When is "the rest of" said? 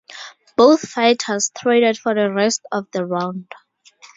2.15-2.89